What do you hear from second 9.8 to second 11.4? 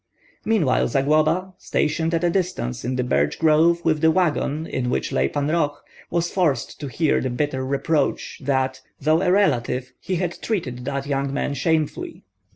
he had treated that young